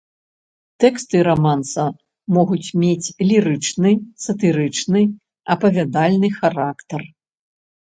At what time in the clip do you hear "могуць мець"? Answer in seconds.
2.39-3.13